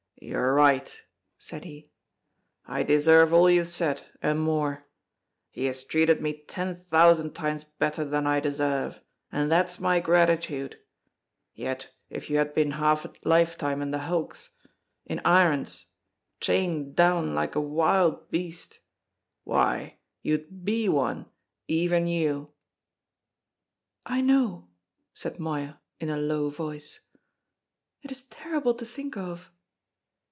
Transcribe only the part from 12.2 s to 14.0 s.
you had been half a lifetime in the